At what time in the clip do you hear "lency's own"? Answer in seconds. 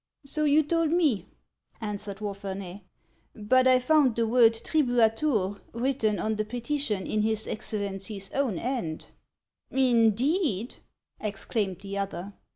7.81-8.57